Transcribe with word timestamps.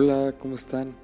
Hola, 0.00 0.32
¿cómo 0.38 0.54
están? 0.54 0.94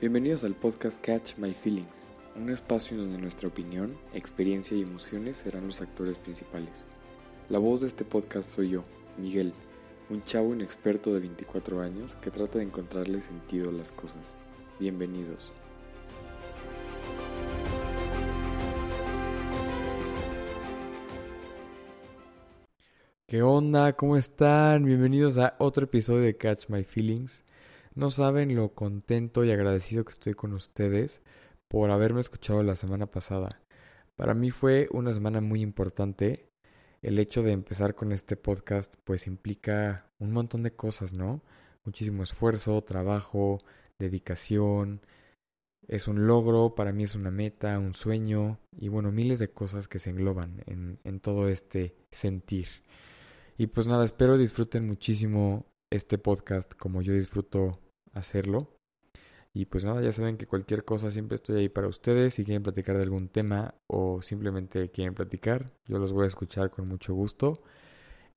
Bienvenidos 0.00 0.44
al 0.44 0.54
podcast 0.54 1.04
Catch 1.04 1.36
My 1.36 1.52
Feelings, 1.52 2.06
un 2.36 2.48
espacio 2.48 2.96
donde 2.96 3.18
nuestra 3.18 3.48
opinión, 3.48 3.98
experiencia 4.14 4.76
y 4.76 4.82
emociones 4.82 5.38
serán 5.38 5.66
los 5.66 5.80
actores 5.80 6.16
principales. 6.16 6.86
La 7.48 7.58
voz 7.58 7.80
de 7.80 7.88
este 7.88 8.04
podcast 8.04 8.48
soy 8.48 8.70
yo, 8.70 8.84
Miguel, 9.18 9.52
un 10.10 10.22
chavo 10.22 10.54
inexperto 10.54 11.12
de 11.12 11.18
24 11.18 11.80
años 11.80 12.14
que 12.22 12.30
trata 12.30 12.58
de 12.58 12.66
encontrarle 12.66 13.20
sentido 13.20 13.70
a 13.70 13.72
las 13.72 13.90
cosas. 13.90 14.36
Bienvenidos. 14.78 15.52
¿Qué 23.26 23.42
onda? 23.42 23.96
¿Cómo 23.96 24.16
están? 24.16 24.84
Bienvenidos 24.84 25.36
a 25.36 25.56
otro 25.58 25.86
episodio 25.86 26.20
de 26.20 26.36
Catch 26.36 26.68
My 26.68 26.84
Feelings. 26.84 27.42
No 27.96 28.10
saben 28.10 28.54
lo 28.54 28.74
contento 28.74 29.42
y 29.42 29.50
agradecido 29.50 30.04
que 30.04 30.10
estoy 30.10 30.34
con 30.34 30.52
ustedes 30.52 31.22
por 31.66 31.90
haberme 31.90 32.20
escuchado 32.20 32.62
la 32.62 32.76
semana 32.76 33.06
pasada. 33.06 33.56
Para 34.16 34.34
mí 34.34 34.50
fue 34.50 34.88
una 34.92 35.14
semana 35.14 35.40
muy 35.40 35.62
importante. 35.62 36.50
El 37.00 37.18
hecho 37.18 37.42
de 37.42 37.52
empezar 37.52 37.94
con 37.94 38.12
este 38.12 38.36
podcast 38.36 38.96
pues 39.04 39.26
implica 39.26 40.10
un 40.18 40.32
montón 40.32 40.62
de 40.62 40.76
cosas, 40.76 41.14
¿no? 41.14 41.40
Muchísimo 41.86 42.22
esfuerzo, 42.22 42.84
trabajo, 42.84 43.62
dedicación. 43.98 45.00
Es 45.88 46.06
un 46.06 46.26
logro, 46.26 46.74
para 46.74 46.92
mí 46.92 47.04
es 47.04 47.14
una 47.14 47.30
meta, 47.30 47.78
un 47.78 47.94
sueño 47.94 48.60
y 48.78 48.88
bueno, 48.88 49.10
miles 49.10 49.38
de 49.38 49.48
cosas 49.48 49.88
que 49.88 50.00
se 50.00 50.10
engloban 50.10 50.62
en, 50.66 50.98
en 51.04 51.18
todo 51.18 51.48
este 51.48 51.96
sentir. 52.10 52.66
Y 53.56 53.68
pues 53.68 53.86
nada, 53.86 54.04
espero 54.04 54.36
disfruten 54.36 54.86
muchísimo 54.86 55.64
este 55.90 56.18
podcast 56.18 56.74
como 56.74 57.00
yo 57.00 57.14
disfruto 57.14 57.80
hacerlo. 58.18 58.78
Y 59.54 59.66
pues 59.66 59.84
nada, 59.84 60.02
ya 60.02 60.12
saben 60.12 60.36
que 60.36 60.46
cualquier 60.46 60.84
cosa 60.84 61.10
siempre 61.10 61.36
estoy 61.36 61.56
ahí 61.60 61.68
para 61.68 61.88
ustedes. 61.88 62.34
Si 62.34 62.44
quieren 62.44 62.62
platicar 62.62 62.96
de 62.96 63.04
algún 63.04 63.28
tema 63.28 63.74
o 63.86 64.22
simplemente 64.22 64.90
quieren 64.90 65.14
platicar, 65.14 65.72
yo 65.86 65.98
los 65.98 66.12
voy 66.12 66.24
a 66.24 66.28
escuchar 66.28 66.70
con 66.70 66.88
mucho 66.88 67.14
gusto. 67.14 67.54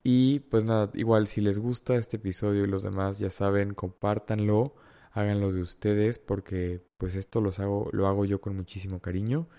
Y 0.04 0.40
pues 0.42 0.64
nada, 0.64 0.92
igual 0.94 1.28
si 1.28 1.42
les 1.42 1.60
gusta 1.60 1.96
este 1.96 2.18
episodio 2.18 2.64
y 2.64 2.68
los 2.68 2.84
demás, 2.84 3.20
ya 3.20 3.30
saben, 3.30 3.74
compártanlo, 3.74 4.76
háganlo 5.12 5.52
de 5.52 5.62
ustedes 5.62 6.20
porque 6.20 6.82
pues 6.98 7.16
esto 7.16 7.42
los 7.42 7.60
hago, 7.60 7.90
lo 7.92 8.08
hago 8.08 8.26
yo 8.26 8.42
con 8.42 8.56
muchísimo 8.56 9.02
cariño. 9.02 9.50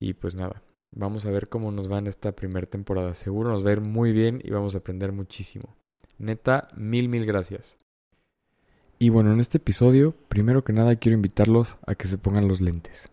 Y 0.00 0.14
pues 0.14 0.34
nada, 0.34 0.62
Vamos 0.98 1.26
a 1.26 1.30
ver 1.30 1.50
cómo 1.50 1.72
nos 1.72 1.92
va 1.92 1.98
en 1.98 2.06
esta 2.06 2.32
primera 2.32 2.66
temporada. 2.66 3.12
Seguro 3.14 3.50
nos 3.50 3.64
va 3.64 3.68
a 3.68 3.72
ir 3.72 3.80
muy 3.82 4.12
bien 4.12 4.40
y 4.42 4.50
vamos 4.50 4.74
a 4.74 4.78
aprender 4.78 5.12
muchísimo. 5.12 5.74
Neta, 6.18 6.68
mil, 6.74 7.10
mil 7.10 7.26
gracias. 7.26 7.76
Y 8.98 9.10
bueno, 9.10 9.32
en 9.32 9.40
este 9.40 9.58
episodio, 9.58 10.14
primero 10.28 10.64
que 10.64 10.72
nada 10.72 10.96
quiero 10.96 11.16
invitarlos 11.16 11.76
a 11.86 11.94
que 11.94 12.08
se 12.08 12.16
pongan 12.16 12.48
los 12.48 12.62
lentes. 12.62 13.10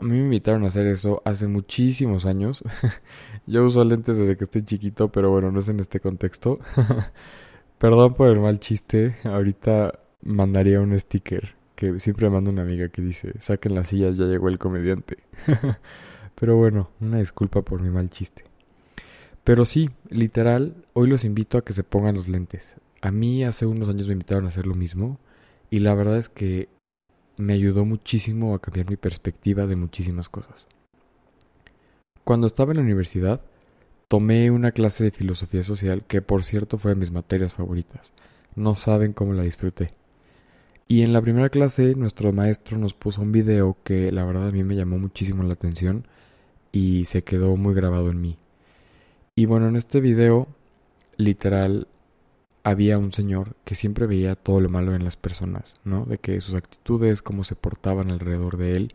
A 0.00 0.04
mí 0.04 0.18
me 0.18 0.24
invitaron 0.24 0.64
a 0.64 0.68
hacer 0.68 0.86
eso 0.86 1.22
hace 1.24 1.46
muchísimos 1.46 2.26
años. 2.26 2.64
Yo 3.46 3.64
uso 3.64 3.84
lentes 3.84 4.18
desde 4.18 4.36
que 4.36 4.44
estoy 4.44 4.64
chiquito, 4.64 5.12
pero 5.12 5.30
bueno, 5.30 5.52
no 5.52 5.60
es 5.60 5.68
en 5.68 5.78
este 5.78 6.00
contexto. 6.00 6.58
Perdón 7.78 8.14
por 8.14 8.28
el 8.28 8.40
mal 8.40 8.58
chiste. 8.58 9.16
Ahorita 9.22 10.00
mandaría 10.22 10.80
un 10.80 10.98
sticker 10.98 11.54
que 11.76 12.00
siempre 12.00 12.28
manda 12.28 12.50
una 12.50 12.62
amiga 12.62 12.88
que 12.88 13.00
dice, 13.00 13.34
saquen 13.38 13.74
las 13.74 13.88
sillas, 13.88 14.16
ya 14.16 14.24
llegó 14.24 14.48
el 14.48 14.58
comediante. 14.58 15.18
Pero 16.34 16.56
bueno, 16.56 16.90
una 17.00 17.18
disculpa 17.18 17.62
por 17.62 17.80
mi 17.80 17.90
mal 17.90 18.10
chiste. 18.10 18.44
Pero 19.44 19.64
sí, 19.64 19.90
literal, 20.08 20.84
hoy 20.94 21.08
los 21.08 21.24
invito 21.24 21.58
a 21.58 21.64
que 21.64 21.72
se 21.72 21.84
pongan 21.84 22.16
los 22.16 22.26
lentes. 22.26 22.74
A 23.00 23.10
mí 23.10 23.44
hace 23.44 23.66
unos 23.66 23.88
años 23.88 24.06
me 24.06 24.14
invitaron 24.14 24.46
a 24.46 24.48
hacer 24.48 24.66
lo 24.66 24.74
mismo 24.74 25.18
y 25.70 25.80
la 25.80 25.94
verdad 25.94 26.18
es 26.18 26.28
que 26.28 26.68
me 27.36 27.52
ayudó 27.52 27.84
muchísimo 27.84 28.54
a 28.54 28.60
cambiar 28.60 28.88
mi 28.88 28.96
perspectiva 28.96 29.66
de 29.66 29.76
muchísimas 29.76 30.28
cosas. 30.28 30.66
Cuando 32.24 32.46
estaba 32.46 32.72
en 32.72 32.78
la 32.78 32.82
universidad, 32.82 33.40
tomé 34.08 34.50
una 34.50 34.72
clase 34.72 35.04
de 35.04 35.10
filosofía 35.10 35.62
social 35.62 36.04
que 36.06 36.22
por 36.22 36.44
cierto 36.44 36.78
fue 36.78 36.92
de 36.92 37.00
mis 37.00 37.10
materias 37.10 37.52
favoritas. 37.52 38.12
No 38.54 38.74
saben 38.74 39.12
cómo 39.12 39.32
la 39.32 39.42
disfruté. 39.42 39.92
Y 40.88 41.02
en 41.02 41.12
la 41.12 41.20
primera 41.20 41.48
clase 41.48 41.94
nuestro 41.94 42.32
maestro 42.32 42.78
nos 42.78 42.94
puso 42.94 43.20
un 43.20 43.32
video 43.32 43.76
que 43.82 44.10
la 44.12 44.24
verdad 44.24 44.48
a 44.48 44.52
mí 44.52 44.62
me 44.62 44.76
llamó 44.76 44.98
muchísimo 44.98 45.42
la 45.42 45.54
atención 45.54 46.06
y 46.72 47.04
se 47.06 47.22
quedó 47.22 47.56
muy 47.56 47.74
grabado 47.74 48.10
en 48.10 48.20
mí. 48.20 48.38
Y 49.34 49.46
bueno, 49.46 49.68
en 49.68 49.76
este 49.76 50.00
video, 50.00 50.48
literal, 51.16 51.88
había 52.66 52.98
un 52.98 53.12
señor 53.12 53.54
que 53.64 53.76
siempre 53.76 54.08
veía 54.08 54.34
todo 54.34 54.60
lo 54.60 54.68
malo 54.68 54.96
en 54.96 55.04
las 55.04 55.16
personas, 55.16 55.76
¿no? 55.84 56.04
De 56.04 56.18
que 56.18 56.40
sus 56.40 56.56
actitudes, 56.56 57.22
cómo 57.22 57.44
se 57.44 57.54
portaban 57.54 58.10
alrededor 58.10 58.56
de 58.56 58.76
él, 58.76 58.94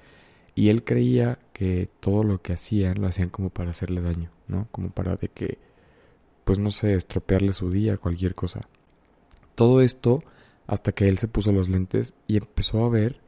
y 0.55 0.67
él 0.67 0.83
creía 0.83 1.39
que 1.53 1.87
todo 2.01 2.25
lo 2.25 2.41
que 2.41 2.51
hacían 2.51 2.99
lo 2.99 3.07
hacían 3.07 3.29
como 3.29 3.49
para 3.49 3.71
hacerle 3.71 4.01
daño, 4.01 4.29
¿no? 4.49 4.67
Como 4.71 4.89
para 4.89 5.15
de 5.15 5.29
que, 5.29 5.57
pues 6.43 6.59
no 6.59 6.69
sé, 6.71 6.95
estropearle 6.95 7.53
su 7.53 7.71
día, 7.71 7.95
cualquier 7.95 8.35
cosa. 8.35 8.67
Todo 9.55 9.79
esto 9.79 10.21
hasta 10.67 10.91
que 10.91 11.07
él 11.07 11.17
se 11.17 11.29
puso 11.29 11.53
los 11.53 11.69
lentes 11.69 12.13
y 12.27 12.35
empezó 12.35 12.83
a 12.83 12.89
ver 12.89 13.21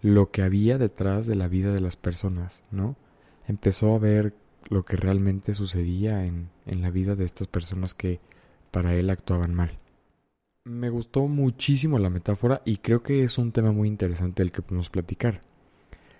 lo 0.00 0.30
que 0.30 0.42
había 0.42 0.78
detrás 0.78 1.26
de 1.26 1.34
la 1.34 1.48
vida 1.48 1.72
de 1.72 1.80
las 1.80 1.96
personas, 1.96 2.62
¿no? 2.70 2.94
empezó 3.48 3.96
a 3.96 3.98
ver 3.98 4.32
lo 4.68 4.84
que 4.84 4.96
realmente 4.96 5.56
sucedía 5.56 6.24
en, 6.24 6.50
en 6.66 6.82
la 6.82 6.90
vida 6.90 7.16
de 7.16 7.24
estas 7.24 7.48
personas 7.48 7.94
que 7.94 8.20
para 8.70 8.94
él 8.94 9.10
actuaban 9.10 9.54
mal. 9.54 9.76
Me 10.68 10.90
gustó 10.90 11.26
muchísimo 11.26 11.98
la 11.98 12.10
metáfora 12.10 12.62
y 12.64 12.76
creo 12.76 13.02
que 13.02 13.24
es 13.24 13.38
un 13.38 13.52
tema 13.52 13.72
muy 13.72 13.88
interesante 13.88 14.42
el 14.42 14.52
que 14.52 14.62
podemos 14.62 14.90
platicar. 14.90 15.42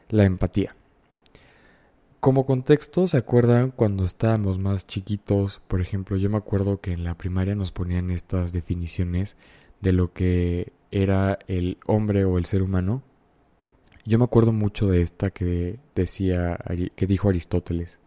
La 0.09 0.25
empatía. 0.25 0.75
Como 2.20 2.47
contexto, 2.47 3.06
¿se 3.06 3.19
acuerdan 3.19 3.70
cuando 3.70 4.04
estábamos 4.04 4.59
más 4.59 4.86
chiquitos? 4.86 5.60
Por 5.69 5.81
ejemplo, 5.81 6.16
yo 6.16 6.31
me 6.31 6.38
acuerdo 6.38 6.81
que 6.81 6.92
en 6.92 7.04
la 7.04 7.14
primaria 7.14 7.54
nos 7.54 7.72
ponían 7.72 8.10
estas 8.10 8.53
definiciones 8.53 9.36
de 9.81 9.92
lo 9.92 10.12
que 10.12 10.72
era 10.91 11.38
el 11.47 11.78
hombre 11.86 12.25
o 12.25 12.38
el 12.38 12.47
ser 12.47 12.62
humano 12.62 13.03
yo 14.09 14.19
me 14.19 14.25
acuerdo 14.25 14.54
mucho 14.54 14.88
de 14.88 15.03
esta 15.03 15.28
que 15.28 15.78
decía, 15.94 16.59
que 16.97 17.06
dijo 17.06 17.28
Aristóteles. 17.28 17.98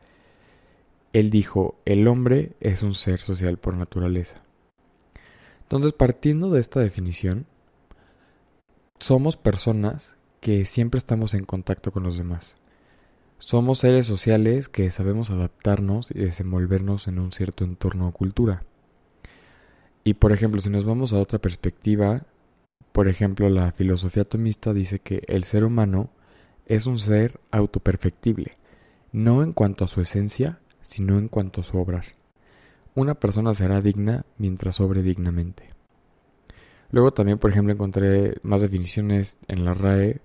Él 1.13 1.29
dijo, 1.29 1.75
el 1.85 2.07
hombre 2.07 2.53
es 2.59 2.81
un 2.81 2.95
ser 2.95 3.19
social 3.19 3.59
por 3.59 3.75
naturaleza. 3.75 4.37
Entonces, 5.71 5.93
partiendo 5.93 6.49
de 6.49 6.59
esta 6.59 6.81
definición, 6.81 7.45
somos 8.99 9.37
personas 9.37 10.15
que 10.41 10.65
siempre 10.65 10.97
estamos 10.97 11.33
en 11.33 11.45
contacto 11.45 11.93
con 11.93 12.03
los 12.03 12.17
demás. 12.17 12.57
Somos 13.37 13.79
seres 13.79 14.05
sociales 14.05 14.67
que 14.67 14.91
sabemos 14.91 15.31
adaptarnos 15.31 16.11
y 16.11 16.15
desenvolvernos 16.15 17.07
en 17.07 17.19
un 17.19 17.31
cierto 17.31 17.63
entorno 17.63 18.09
o 18.09 18.11
cultura. 18.11 18.65
Y 20.03 20.15
por 20.15 20.33
ejemplo, 20.33 20.59
si 20.59 20.69
nos 20.69 20.83
vamos 20.83 21.13
a 21.13 21.19
otra 21.19 21.39
perspectiva, 21.39 22.25
por 22.91 23.07
ejemplo, 23.07 23.47
la 23.47 23.71
filosofía 23.71 24.23
atomista 24.23 24.73
dice 24.73 24.99
que 24.99 25.23
el 25.27 25.45
ser 25.45 25.63
humano 25.63 26.09
es 26.65 26.85
un 26.85 26.99
ser 26.99 27.39
autoperfectible, 27.49 28.57
no 29.13 29.41
en 29.41 29.53
cuanto 29.53 29.85
a 29.85 29.87
su 29.87 30.01
esencia, 30.01 30.59
sino 30.81 31.17
en 31.17 31.29
cuanto 31.29 31.61
a 31.61 31.63
su 31.63 31.77
obrar. 31.77 32.07
Una 32.93 33.15
persona 33.15 33.53
será 33.53 33.81
digna 33.81 34.25
mientras 34.37 34.79
obre 34.81 35.01
dignamente. 35.01 35.69
Luego 36.91 37.13
también, 37.13 37.37
por 37.37 37.51
ejemplo, 37.51 37.73
encontré 37.73 38.35
más 38.43 38.61
definiciones 38.61 39.37
en 39.47 39.63
la 39.63 39.73
RAE 39.73 40.19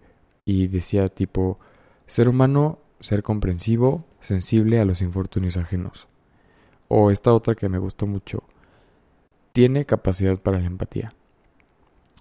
y 0.44 0.66
decía 0.66 1.08
tipo 1.08 1.60
ser 2.06 2.28
humano, 2.28 2.80
ser 3.00 3.22
comprensivo, 3.22 4.04
sensible 4.20 4.80
a 4.80 4.84
los 4.84 5.00
infortunios 5.02 5.56
ajenos. 5.56 6.08
O 6.88 7.10
esta 7.10 7.32
otra 7.32 7.54
que 7.54 7.68
me 7.68 7.78
gustó 7.78 8.06
mucho, 8.06 8.42
tiene 9.52 9.86
capacidad 9.86 10.38
para 10.38 10.58
la 10.58 10.66
empatía. 10.66 11.12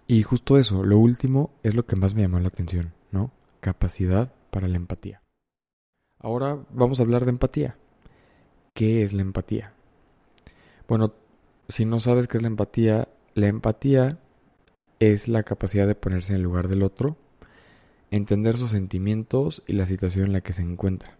Y 0.07 0.23
justo 0.23 0.57
eso, 0.57 0.83
lo 0.83 0.99
último 0.99 1.51
es 1.63 1.73
lo 1.73 1.85
que 1.85 1.95
más 1.95 2.13
me 2.13 2.21
llamó 2.21 2.39
la 2.39 2.49
atención, 2.49 2.93
¿no? 3.11 3.31
Capacidad 3.59 4.31
para 4.51 4.67
la 4.67 4.77
empatía. 4.77 5.21
Ahora 6.19 6.59
vamos 6.71 6.99
a 6.99 7.03
hablar 7.03 7.25
de 7.25 7.31
empatía. 7.31 7.77
¿Qué 8.73 9.03
es 9.03 9.13
la 9.13 9.21
empatía? 9.21 9.74
Bueno, 10.87 11.13
si 11.69 11.85
no 11.85 11.99
sabes 11.99 12.27
qué 12.27 12.37
es 12.37 12.43
la 12.43 12.47
empatía, 12.47 13.07
la 13.33 13.47
empatía 13.47 14.19
es 14.99 15.27
la 15.27 15.43
capacidad 15.43 15.87
de 15.87 15.95
ponerse 15.95 16.33
en 16.33 16.37
el 16.37 16.43
lugar 16.43 16.67
del 16.67 16.83
otro, 16.83 17.17
entender 18.11 18.57
sus 18.57 18.71
sentimientos 18.71 19.63
y 19.67 19.73
la 19.73 19.85
situación 19.85 20.25
en 20.25 20.33
la 20.33 20.41
que 20.41 20.53
se 20.53 20.61
encuentra. 20.61 21.17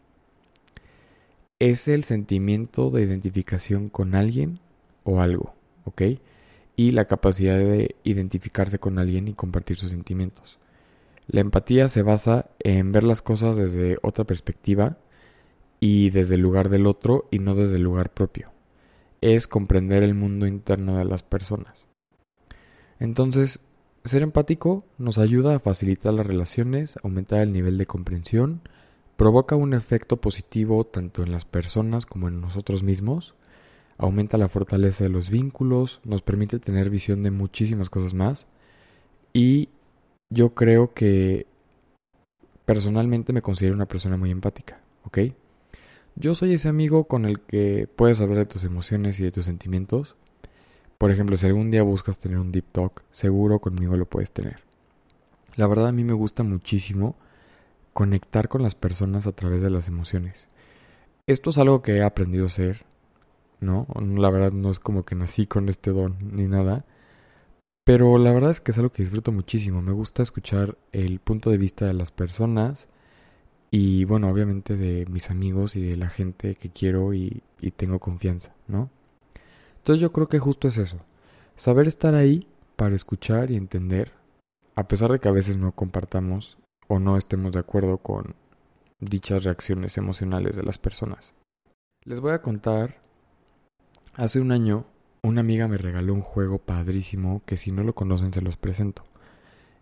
Es 1.60 1.88
el 1.88 2.04
sentimiento 2.04 2.90
de 2.90 3.04
identificación 3.04 3.90
con 3.90 4.14
alguien 4.16 4.60
o 5.04 5.22
algo, 5.22 5.56
¿ok? 5.86 6.02
y 6.76 6.92
la 6.92 7.06
capacidad 7.06 7.58
de 7.58 7.96
identificarse 8.04 8.80
con 8.80 9.00
alguien 9.00 9.28
y 9.28 9.34
compartir 9.34 9.78
sus 9.78 9.92
sentimientos. 9.92 10.60
La 11.28 11.42
empatía 11.42 11.90
se 11.90 12.02
basa 12.02 12.50
en 12.60 12.92
ver 12.92 13.04
las 13.04 13.22
cosas 13.22 13.58
desde 13.58 13.98
otra 14.02 14.26
perspectiva 14.26 14.98
y 15.80 16.10
desde 16.10 16.36
el 16.36 16.42
lugar 16.42 16.70
del 16.70 16.86
otro 16.86 17.28
y 17.32 17.40
no 17.40 17.56
desde 17.56 17.78
el 17.78 17.84
lugar 17.84 18.12
propio. 18.12 18.52
Es 19.22 19.48
comprender 19.48 20.04
el 20.04 20.14
mundo 20.14 20.48
interno 20.48 20.98
de 20.98 21.06
las 21.06 21.24
personas. 21.24 21.88
Entonces, 23.00 23.60
ser 24.04 24.22
empático 24.22 24.86
nos 24.98 25.18
ayuda 25.18 25.56
a 25.56 25.60
facilitar 25.60 26.14
las 26.14 26.28
relaciones, 26.28 26.98
aumentar 27.04 27.42
el 27.42 27.52
nivel 27.52 27.78
de 27.78 27.88
comprensión, 27.88 28.62
provoca 29.18 29.56
un 29.56 29.74
efecto 29.74 30.18
positivo 30.18 30.86
tanto 30.86 31.24
en 31.24 31.32
las 31.32 31.46
personas 31.46 32.06
como 32.06 32.28
en 32.28 32.42
nosotros 32.42 32.84
mismos, 32.84 33.36
aumenta 33.98 34.38
la 34.38 34.50
fortaleza 34.50 35.04
de 35.04 35.10
los 35.10 35.30
vínculos, 35.30 36.02
nos 36.04 36.22
permite 36.22 36.60
tener 36.60 36.90
visión 36.90 37.24
de 37.24 37.32
muchísimas 37.32 37.90
cosas 37.90 38.14
más 38.14 38.46
y 39.34 39.70
yo 40.30 40.54
creo 40.54 40.94
que 40.94 41.48
personalmente 42.66 43.34
me 43.34 43.42
considero 43.42 43.76
una 43.76 43.86
persona 43.86 44.18
muy 44.18 44.32
empática, 44.32 44.80
¿ok? 45.04 45.20
Yo 46.18 46.34
soy 46.34 46.54
ese 46.54 46.70
amigo 46.70 47.06
con 47.06 47.26
el 47.26 47.42
que 47.42 47.90
puedes 47.94 48.22
hablar 48.22 48.38
de 48.38 48.46
tus 48.46 48.64
emociones 48.64 49.20
y 49.20 49.24
de 49.24 49.34
tus 49.34 49.46
sentimientos. 49.46 50.16
Por 50.98 51.12
ejemplo, 51.12 51.36
si 51.36 51.46
algún 51.46 51.72
día 51.72 51.84
buscas 51.84 52.20
tener 52.20 52.38
un 52.38 52.54
deep 52.54 52.72
talk, 52.72 53.04
seguro 53.12 53.60
conmigo 53.60 53.98
lo 53.98 54.06
puedes 54.06 54.32
tener. 54.32 54.62
La 55.58 55.68
verdad 55.68 55.90
a 55.90 55.92
mí 55.92 56.06
me 56.06 56.14
gusta 56.14 56.44
muchísimo 56.44 57.18
conectar 57.92 58.48
con 58.48 58.64
las 58.64 58.76
personas 58.76 59.28
a 59.28 59.34
través 59.34 59.62
de 59.62 59.70
las 59.70 59.90
emociones. 59.90 60.48
Esto 61.28 61.50
es 61.50 61.58
algo 61.58 61.82
que 61.82 61.98
he 61.98 62.04
aprendido 62.04 62.46
a 62.46 62.48
hacer, 62.48 62.86
¿no? 63.60 63.86
La 64.00 64.30
verdad 64.30 64.54
no 64.54 64.72
es 64.72 64.80
como 64.80 65.04
que 65.04 65.16
nací 65.16 65.48
con 65.48 65.68
este 65.68 65.92
don 65.92 66.18
ni 66.22 66.48
nada, 66.48 66.86
pero 67.84 68.18
la 68.18 68.32
verdad 68.32 68.52
es 68.52 68.62
que 68.62 68.72
es 68.72 68.78
algo 68.78 68.92
que 68.92 69.04
disfruto 69.04 69.34
muchísimo. 69.34 69.82
Me 69.82 69.92
gusta 69.92 70.24
escuchar 70.24 70.78
el 70.94 71.20
punto 71.20 71.50
de 71.50 71.58
vista 71.58 71.86
de 71.86 71.94
las 71.94 72.14
personas 72.14 72.88
y, 73.78 74.06
bueno, 74.06 74.30
obviamente 74.30 74.78
de 74.78 75.06
mis 75.08 75.30
amigos 75.30 75.76
y 75.76 75.82
de 75.82 75.98
la 75.98 76.08
gente 76.08 76.56
que 76.56 76.70
quiero 76.70 77.14
y, 77.14 77.44
tengo 77.76 78.00
confianza, 78.00 78.56
¿no? 78.70 78.90
Entonces 79.80 80.00
yo 80.00 80.14
creo 80.14 80.30
que 80.30 80.40
justo 80.40 80.70
es 80.70 80.78
eso. 80.78 81.00
Saber 81.58 81.86
estar 81.86 82.16
ahí 82.16 82.48
para 82.78 82.96
escuchar 82.96 83.52
y 83.52 83.58
entender, 83.58 84.14
a 84.76 84.88
pesar 84.88 85.12
de 85.12 85.20
que 85.20 85.28
a 85.28 85.34
veces 85.34 85.58
no 85.58 85.74
compartamos 85.74 86.58
o 86.88 87.00
no 87.00 87.18
estemos 87.18 87.52
de 87.52 87.60
acuerdo 87.60 87.98
con 87.98 88.36
dichas 89.02 89.44
reacciones 89.44 89.98
emocionales 89.98 90.56
de 90.56 90.64
las 90.64 90.78
personas. 90.78 91.34
Les 92.06 92.22
voy 92.22 92.32
a 92.32 92.42
contar, 92.42 93.02
hace 94.14 94.40
un 94.40 94.54
año 94.54 94.86
una 95.22 95.42
amiga 95.42 95.68
me 95.68 95.78
regaló 95.78 96.14
un 96.14 96.22
juego 96.22 96.60
padrísimo 96.60 97.42
que 97.46 97.58
si 97.58 97.74
no 97.74 97.84
lo 97.84 97.94
conocen 97.94 98.32
se 98.32 98.42
los 98.42 98.56
presento. 98.56 99.04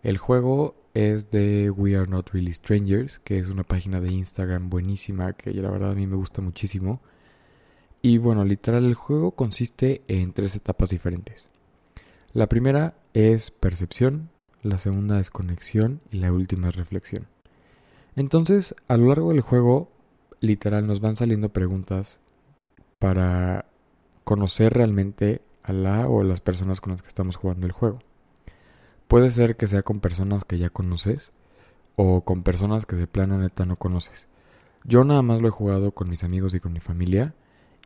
El 0.04 0.18
juego 0.18 0.74
es 0.92 1.30
de 1.30 1.70
We 1.70 1.96
Are 1.96 2.06
Not 2.06 2.28
Really 2.28 2.52
Strangers, 2.52 3.20
que 3.24 3.38
es 3.38 3.48
una 3.48 3.64
página 3.64 4.02
de 4.02 4.12
Instagram 4.12 4.68
buenísima 4.68 5.32
que 5.32 5.50
la 5.54 5.70
verdad 5.70 5.92
a 5.92 5.94
mí 5.94 6.06
me 6.06 6.16
gusta 6.16 6.42
muchísimo. 6.42 7.00
Y 8.02 8.18
bueno, 8.18 8.44
literal 8.44 8.84
el 8.84 8.92
juego 8.92 9.30
consiste 9.30 10.02
en 10.06 10.34
tres 10.34 10.56
etapas 10.56 10.90
diferentes. 10.90 11.46
La 12.34 12.50
primera 12.50 12.92
es 13.14 13.50
percepción, 13.50 14.28
la 14.62 14.76
segunda 14.76 15.20
es 15.20 15.30
conexión 15.30 16.02
y 16.10 16.18
la 16.18 16.30
última 16.30 16.68
es 16.68 16.76
reflexión. 16.76 17.26
Entonces, 18.14 18.74
a 18.88 18.98
lo 18.98 19.08
largo 19.08 19.30
del 19.30 19.40
juego, 19.40 19.90
literal 20.40 20.86
nos 20.86 21.00
van 21.00 21.16
saliendo 21.16 21.48
preguntas 21.48 22.20
para 22.98 23.64
conocer 24.24 24.74
realmente 24.74 25.40
a 25.62 25.72
la 25.72 26.06
o 26.08 26.22
las 26.24 26.42
personas 26.42 26.82
con 26.82 26.92
las 26.92 27.00
que 27.00 27.08
estamos 27.08 27.36
jugando 27.36 27.64
el 27.64 27.72
juego. 27.72 28.00
Puede 29.08 29.30
ser 29.30 29.56
que 29.56 29.66
sea 29.66 29.82
con 29.82 30.00
personas 30.00 30.44
que 30.44 30.58
ya 30.58 30.70
conoces 30.70 31.32
o 31.96 32.22
con 32.22 32.42
personas 32.42 32.86
que 32.86 32.96
de 32.96 33.06
plano 33.06 33.38
neta 33.38 33.64
no 33.64 33.76
conoces. 33.76 34.26
Yo 34.84 35.04
nada 35.04 35.22
más 35.22 35.40
lo 35.40 35.48
he 35.48 35.52
jugado 35.52 35.92
con 35.92 36.08
mis 36.08 36.24
amigos 36.24 36.54
y 36.54 36.60
con 36.60 36.72
mi 36.72 36.80
familia 36.80 37.34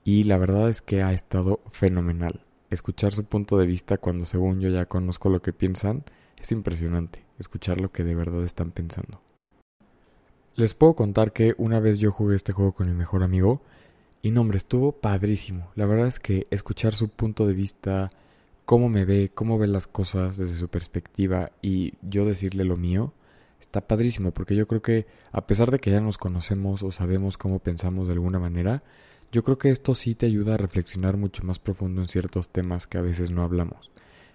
y 0.05 0.25
la 0.25 0.39
verdad 0.39 0.69
es 0.69 0.83
que 0.83 1.03
ha 1.03 1.13
estado 1.13 1.61
fenomenal. 1.71 2.45
Escuchar 2.71 3.13
su 3.13 3.25
punto 3.25 3.59
de 3.59 3.67
vista 3.67 3.99
cuando 3.99 4.27
según 4.27 4.61
yo 4.61 4.69
ya 4.69 4.87
conozco 4.87 5.29
lo 5.29 5.41
que 5.41 5.53
piensan 5.53 6.05
es 6.41 6.53
impresionante, 6.53 7.25
escuchar 7.39 7.81
lo 7.81 7.93
que 7.93 8.05
de 8.05 8.15
verdad 8.15 8.45
están 8.45 8.71
pensando. 8.71 9.21
Les 10.55 10.75
puedo 10.75 10.95
contar 10.95 11.33
que 11.33 11.55
una 11.57 11.79
vez 11.79 11.99
yo 11.99 12.11
jugué 12.11 12.37
este 12.37 12.53
juego 12.53 12.73
con 12.73 12.89
mi 12.89 12.95
mejor 12.95 13.23
amigo 13.23 13.63
y 14.23 14.33
no, 14.33 14.41
hombre, 14.41 14.59
estuvo 14.59 14.93
padrísimo. 14.93 15.71
La 15.77 15.87
verdad 15.87 16.09
es 16.09 16.19
que 16.19 16.47
escuchar 16.51 16.95
su 16.95 17.09
punto 17.09 17.47
de 17.47 17.55
vista, 17.55 18.11
cómo 18.69 18.91
me 18.91 19.07
ve, 19.07 19.31
cómo 19.35 19.57
ve 19.57 19.67
las 19.67 19.87
cosas 19.87 20.37
desde 20.37 20.57
su 20.57 20.69
perspectiva 20.69 21.53
y 21.63 21.95
yo 22.03 22.27
decirle 22.27 22.67
lo 22.67 22.77
mío, 22.77 23.15
está 23.63 23.81
padrísimo 23.81 24.31
porque 24.33 24.55
yo 24.55 24.69
creo 24.69 24.83
que 24.83 25.07
a 25.33 25.47
pesar 25.47 25.71
de 25.71 25.79
que 25.79 25.91
ya 25.91 26.03
nos 26.03 26.19
conocemos 26.19 26.83
o 26.83 26.93
sabemos 26.93 27.39
cómo 27.39 27.61
pensamos 27.61 28.09
de 28.09 28.13
alguna 28.13 28.39
manera, 28.39 28.83
yo 29.33 29.43
creo 29.43 29.57
que 29.57 29.71
esto 29.71 29.95
sí 29.95 30.15
te 30.15 30.27
ayuda 30.27 30.53
a 30.53 30.59
reflexionar 30.59 31.17
mucho 31.17 31.45
más 31.45 31.59
profundo 31.59 32.03
en 32.03 32.09
ciertos 32.09 32.51
temas 32.51 32.87
que 32.87 32.99
a 32.99 33.01
veces 33.01 33.31
no 33.31 33.43
hablamos. 33.43 33.91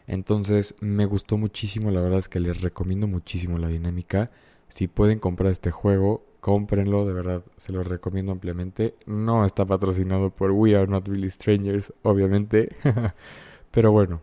Entonces 0.07 0.73
me 0.81 1.05
gustó 1.05 1.37
muchísimo, 1.37 1.91
la 1.91 2.01
verdad 2.01 2.17
es 2.17 2.27
que 2.27 2.39
les 2.39 2.59
recomiendo 2.59 3.05
muchísimo 3.05 3.59
la 3.59 3.67
dinámica. 3.67 4.31
Si 4.67 4.87
pueden 4.87 5.19
comprar 5.19 5.51
este 5.51 5.69
juego, 5.69 6.25
cómprenlo, 6.39 7.05
de 7.05 7.13
verdad, 7.13 7.43
se 7.57 7.71
los 7.71 7.85
recomiendo 7.85 8.31
ampliamente. 8.31 8.95
No 9.05 9.45
está 9.45 9.63
patrocinado 9.63 10.31
por 10.31 10.49
We 10.53 10.75
Are 10.75 10.87
Not 10.87 11.07
Really 11.07 11.29
Strangers, 11.29 11.93
obviamente, 12.01 12.75
pero 13.73 13.91
bueno, 13.91 14.21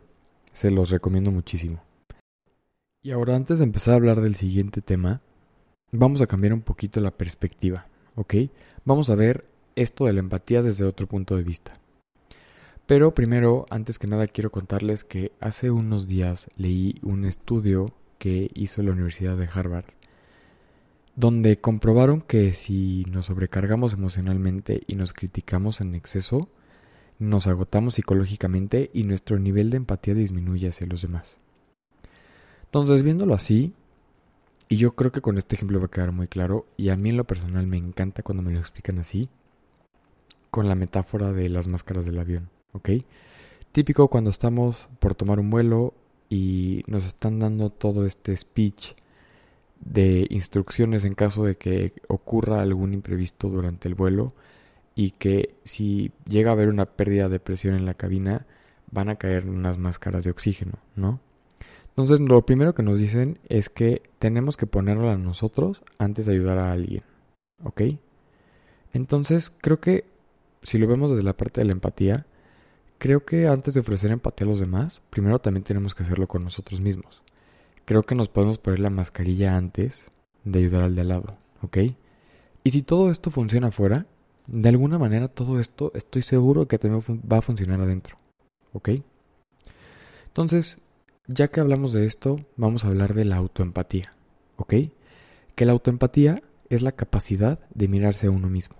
se 0.52 0.70
los 0.70 0.90
recomiendo 0.90 1.32
muchísimo. 1.32 1.82
Y 3.02 3.10
ahora 3.10 3.34
antes 3.34 3.58
de 3.58 3.64
empezar 3.64 3.94
a 3.94 3.96
hablar 3.96 4.20
del 4.20 4.36
siguiente 4.36 4.80
tema, 4.80 5.22
vamos 5.90 6.22
a 6.22 6.28
cambiar 6.28 6.52
un 6.52 6.60
poquito 6.60 7.00
la 7.00 7.10
perspectiva, 7.10 7.88
¿ok? 8.14 8.34
Vamos 8.84 9.10
a 9.10 9.16
ver 9.16 9.44
esto 9.74 10.04
de 10.04 10.12
la 10.12 10.20
empatía 10.20 10.62
desde 10.62 10.84
otro 10.84 11.08
punto 11.08 11.36
de 11.36 11.42
vista. 11.42 11.72
Pero 12.86 13.12
primero, 13.12 13.66
antes 13.70 13.98
que 13.98 14.06
nada, 14.06 14.28
quiero 14.28 14.52
contarles 14.52 15.02
que 15.02 15.32
hace 15.40 15.72
unos 15.72 16.06
días 16.06 16.48
leí 16.56 17.00
un 17.02 17.24
estudio 17.24 17.86
que 18.18 18.52
hizo 18.54 18.84
la 18.84 18.92
Universidad 18.92 19.36
de 19.36 19.48
Harvard 19.52 19.86
donde 21.16 21.60
comprobaron 21.60 22.22
que 22.22 22.52
si 22.52 23.04
nos 23.10 23.26
sobrecargamos 23.26 23.92
emocionalmente 23.92 24.82
y 24.86 24.94
nos 24.94 25.12
criticamos 25.12 25.80
en 25.80 25.94
exceso, 25.94 26.48
nos 27.20 27.46
agotamos 27.46 27.94
psicológicamente 27.94 28.90
y 28.92 29.04
nuestro 29.04 29.38
nivel 29.38 29.70
de 29.70 29.76
empatía 29.76 30.14
disminuye 30.14 30.68
hacia 30.68 30.86
los 30.86 31.02
demás. 31.02 31.36
Entonces, 32.64 33.02
viéndolo 33.02 33.34
así, 33.34 33.74
y 34.68 34.76
yo 34.76 34.96
creo 34.96 35.12
que 35.12 35.20
con 35.20 35.36
este 35.36 35.54
ejemplo 35.54 35.78
va 35.78 35.86
a 35.86 35.90
quedar 35.90 36.12
muy 36.12 36.28
claro, 36.28 36.66
y 36.76 36.88
a 36.88 36.96
mí 36.96 37.10
en 37.10 37.18
lo 37.18 37.24
personal 37.24 37.66
me 37.66 37.76
encanta 37.76 38.22
cuando 38.22 38.42
me 38.42 38.52
lo 38.52 38.58
explican 38.58 38.98
así, 38.98 39.28
con 40.50 40.66
la 40.66 40.74
metáfora 40.74 41.30
de 41.32 41.48
las 41.50 41.68
máscaras 41.68 42.06
del 42.06 42.18
avión, 42.18 42.48
¿ok? 42.72 42.90
Típico 43.72 44.08
cuando 44.08 44.30
estamos 44.30 44.88
por 44.98 45.14
tomar 45.14 45.38
un 45.40 45.50
vuelo 45.50 45.94
y 46.30 46.84
nos 46.86 47.04
están 47.04 47.38
dando 47.38 47.68
todo 47.68 48.06
este 48.06 48.36
speech 48.36 48.94
de 49.80 50.26
instrucciones 50.30 51.04
en 51.04 51.14
caso 51.14 51.44
de 51.44 51.56
que 51.56 51.92
ocurra 52.08 52.62
algún 52.62 52.94
imprevisto 52.94 53.48
durante 53.48 53.88
el 53.88 53.94
vuelo 53.94 54.28
y 55.00 55.12
que 55.12 55.54
si 55.64 56.12
llega 56.28 56.50
a 56.50 56.52
haber 56.52 56.68
una 56.68 56.84
pérdida 56.84 57.30
de 57.30 57.40
presión 57.40 57.74
en 57.74 57.86
la 57.86 57.94
cabina 57.94 58.44
van 58.90 59.08
a 59.08 59.16
caer 59.16 59.48
unas 59.48 59.78
máscaras 59.78 60.24
de 60.24 60.30
oxígeno, 60.30 60.74
¿no? 60.94 61.20
Entonces 61.88 62.20
lo 62.20 62.44
primero 62.44 62.74
que 62.74 62.82
nos 62.82 62.98
dicen 62.98 63.38
es 63.48 63.70
que 63.70 64.02
tenemos 64.18 64.58
que 64.58 64.66
ponerlo 64.66 65.08
a 65.08 65.16
nosotros 65.16 65.82
antes 65.96 66.26
de 66.26 66.32
ayudar 66.32 66.58
a 66.58 66.70
alguien, 66.70 67.02
¿ok? 67.64 67.82
Entonces 68.92 69.50
creo 69.62 69.80
que 69.80 70.04
si 70.62 70.76
lo 70.76 70.86
vemos 70.86 71.10
desde 71.10 71.22
la 71.22 71.34
parte 71.34 71.62
de 71.62 71.64
la 71.64 71.72
empatía, 71.72 72.26
creo 72.98 73.24
que 73.24 73.48
antes 73.48 73.72
de 73.72 73.80
ofrecer 73.80 74.10
empatía 74.10 74.46
a 74.46 74.50
los 74.50 74.60
demás, 74.60 75.00
primero 75.08 75.38
también 75.38 75.64
tenemos 75.64 75.94
que 75.94 76.02
hacerlo 76.02 76.28
con 76.28 76.44
nosotros 76.44 76.82
mismos 76.82 77.22
creo 77.86 78.02
que 78.02 78.14
nos 78.14 78.28
podemos 78.28 78.58
poner 78.58 78.78
la 78.78 78.90
mascarilla 78.90 79.56
antes 79.56 80.04
de 80.44 80.58
ayudar 80.58 80.82
al 80.82 80.94
de 80.94 81.00
al 81.00 81.08
lado, 81.08 81.32
¿ok? 81.62 81.78
Y 82.62 82.70
si 82.70 82.82
todo 82.82 83.10
esto 83.10 83.30
funciona 83.30 83.68
afuera, 83.68 84.06
de 84.50 84.68
alguna 84.68 84.98
manera 84.98 85.28
todo 85.28 85.60
esto 85.60 85.92
estoy 85.94 86.22
seguro 86.22 86.66
que 86.66 86.78
también 86.78 87.02
va 87.30 87.38
a 87.38 87.42
funcionar 87.42 87.80
adentro, 87.80 88.18
¿ok? 88.72 88.90
Entonces, 90.26 90.78
ya 91.26 91.48
que 91.48 91.60
hablamos 91.60 91.92
de 91.92 92.06
esto, 92.06 92.40
vamos 92.56 92.84
a 92.84 92.88
hablar 92.88 93.14
de 93.14 93.24
la 93.24 93.36
autoempatía, 93.36 94.10
¿ok? 94.56 94.74
Que 95.54 95.66
la 95.66 95.72
autoempatía 95.72 96.42
es 96.68 96.82
la 96.82 96.92
capacidad 96.92 97.60
de 97.74 97.88
mirarse 97.88 98.26
a 98.26 98.30
uno 98.30 98.48
mismo. 98.48 98.76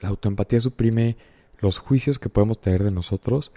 La 0.00 0.10
autoempatía 0.10 0.60
suprime 0.60 1.16
los 1.58 1.78
juicios 1.78 2.18
que 2.18 2.28
podemos 2.28 2.60
tener 2.60 2.84
de 2.84 2.90
nosotros 2.90 3.52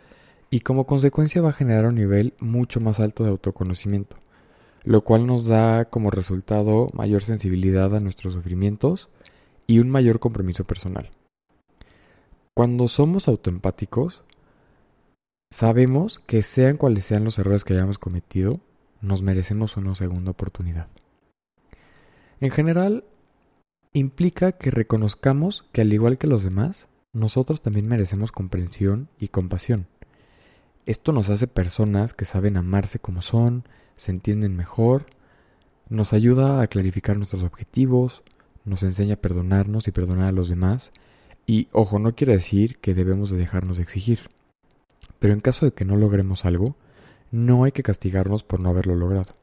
y 0.50 0.62
como 0.62 0.88
consecuencia 0.88 1.42
va 1.42 1.50
a 1.50 1.54
generar 1.54 1.86
un 1.86 1.96
nivel 1.96 2.34
mucho 2.40 2.80
más 2.80 3.00
alto 3.00 3.24
de 3.24 3.30
autoconocimiento 3.30 4.18
lo 4.84 5.04
cual 5.04 5.28
nos 5.28 5.46
da 5.46 5.86
como 5.86 6.10
resultado 6.10 6.88
mayor 6.94 7.24
sensibilidad 7.24 7.96
a 7.96 8.00
nuestros 8.00 8.34
sufrimientos 8.34 9.10
y 9.72 9.80
un 9.80 9.90
mayor 9.90 10.20
compromiso 10.20 10.66
personal. 10.66 11.12
Cuando 12.54 12.90
somos 12.90 13.30
autoempáticos, 13.30 14.26
sabemos 15.50 16.20
que 16.20 16.44
sean 16.44 16.76
cuales 16.76 17.06
sean 17.06 17.24
los 17.24 17.40
errores 17.40 17.64
que 17.64 17.74
hayamos 17.74 17.98
cometido, 17.98 18.60
nos 19.00 19.22
merecemos 19.22 19.78
una 19.78 19.96
segunda 19.96 20.32
oportunidad. 20.32 20.88
En 22.42 22.52
general, 22.52 23.06
implica 23.94 24.52
que 24.52 24.72
reconozcamos 24.72 25.64
que 25.72 25.80
al 25.80 25.94
igual 25.94 26.18
que 26.18 26.28
los 26.28 26.44
demás, 26.44 26.88
nosotros 27.14 27.62
también 27.62 27.88
merecemos 27.88 28.34
comprensión 28.34 29.08
y 29.20 29.30
compasión. 29.30 29.88
Esto 30.86 31.14
nos 31.14 31.30
hace 31.30 31.48
personas 31.48 32.14
que 32.14 32.26
saben 32.26 32.58
amarse 32.58 33.00
como 33.00 33.22
son, 33.22 33.64
se 33.96 34.12
entienden 34.12 34.58
mejor, 34.58 35.06
nos 35.88 36.12
ayuda 36.12 36.62
a 36.62 36.68
clarificar 36.68 37.16
nuestros 37.16 37.44
objetivos, 37.44 38.22
nos 38.66 38.84
enseña 38.84 39.16
a 39.16 39.22
perdonarnos 39.22 39.88
y 39.88 39.92
perdonar 39.92 40.28
a 40.28 40.32
los 40.32 40.50
demás, 40.50 40.92
y 41.46 41.68
ojo, 41.72 42.00
no 42.00 42.16
quiere 42.16 42.34
decir 42.34 42.78
que 42.78 42.94
debemos 42.94 43.30
de 43.30 43.38
dejarnos 43.38 43.78
de 43.78 43.84
exigir. 43.84 44.30
Pero 45.20 45.34
en 45.34 45.40
caso 45.40 45.66
de 45.66 45.72
que 45.72 45.86
no 45.86 45.98
logremos 45.98 46.46
algo, 46.46 46.76
no 47.32 47.64
hay 47.64 47.72
que 47.72 47.84
castigarnos 47.84 48.44
por 48.44 48.60
no 48.60 48.70
haberlo 48.70 48.96
logrado. 48.96 49.34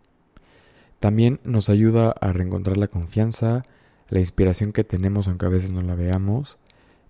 También 1.00 1.40
nos 1.44 1.68
ayuda 1.68 2.10
a 2.10 2.32
reencontrar 2.32 2.76
la 2.76 2.88
confianza, 2.88 3.64
la 4.08 4.20
inspiración 4.20 4.72
que 4.72 4.84
tenemos 4.84 5.28
aunque 5.28 5.46
a 5.46 5.50
veces 5.50 5.70
no 5.70 5.82
la 5.82 5.94
veamos, 5.94 6.56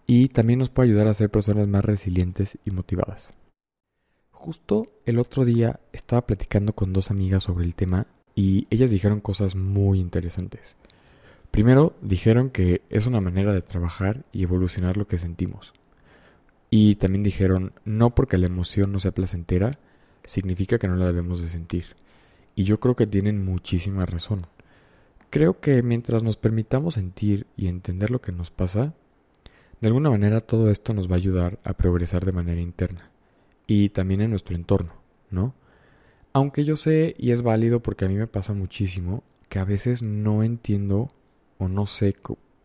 y 0.07 0.29
también 0.29 0.59
nos 0.59 0.71
puede 0.71 0.89
ayudar 0.89 1.07
a 1.07 1.15
ser 1.15 1.31
personas 1.31 1.69
más 1.69 1.85
resilientes 1.85 2.59
y 2.65 2.71
motivadas. 2.71 3.31
Justo 4.31 4.87
el 5.05 5.19
otro 5.19 5.45
día 5.45 5.81
estaba 5.93 6.27
platicando 6.27 6.73
con 6.73 6.93
dos 6.93 7.11
amigas 7.11 7.43
sobre 7.43 7.65
el 7.65 7.75
tema 7.75 8.07
y 8.35 8.67
ellas 8.71 8.91
dijeron 8.91 9.21
cosas 9.21 9.57
muy 9.57 10.01
interesantes. 10.01 10.77
Primero, 11.51 11.95
dijeron 12.03 12.51
que 12.51 12.83
es 12.91 13.07
una 13.07 13.21
manera 13.21 13.53
de 13.53 13.63
trabajar 13.63 14.25
y 14.33 14.43
evolucionar 14.43 14.97
lo 14.97 15.07
que 15.07 15.19
sentimos. 15.19 15.73
Y 16.71 16.97
también 16.97 17.23
dijeron, 17.23 17.73
no 17.85 18.11
porque 18.11 18.39
la 18.39 18.47
emoción 18.47 18.93
no 18.93 19.01
sea 19.01 19.13
placentera, 19.13 19.71
significa 20.25 20.79
que 20.79 20.89
no 20.89 20.97
la 20.97 21.07
debemos 21.07 21.41
de 21.41 21.49
sentir. 21.49 21.97
Y 22.55 22.65
yo 22.65 22.79
creo 22.81 22.97
que 22.97 23.07
tienen 23.07 23.45
muchísima 23.45 24.05
razón. 24.05 24.47
Creo 25.31 25.61
que 25.61 25.83
mientras 25.83 26.23
nos 26.23 26.37
permitamos 26.37 26.95
sentir 26.95 27.47
y 27.57 27.69
entender 27.69 28.11
lo 28.11 28.21
que 28.21 28.33
nos 28.33 28.51
pasa, 28.51 28.95
de 29.81 29.89
alguna 29.89 30.11
manera 30.11 30.41
todo 30.41 30.71
esto 30.71 30.93
nos 30.93 31.09
va 31.09 31.15
a 31.15 31.19
ayudar 31.19 31.59
a 31.65 31.75
progresar 31.75 32.25
de 32.25 32.33
manera 32.33 32.61
interna 32.61 33.11
y 33.67 33.91
también 33.91 34.21
en 34.21 34.31
nuestro 34.31 34.57
entorno, 34.57 34.95
¿no? 35.31 35.55
Aunque 36.33 36.65
yo 36.65 36.77
sé 36.77 37.15
y 37.19 37.31
es 37.31 37.43
válido 37.43 37.81
porque 37.81 38.05
a 38.05 38.09
mí 38.09 38.15
me 38.15 38.27
pasa 38.27 38.55
muchísimo 38.55 39.23
que 39.49 39.59
a 39.59 39.65
veces 39.65 40.03
no 40.03 40.43
entiendo 40.43 41.11
o 41.59 41.69
no 41.69 41.87
sé 41.87 42.17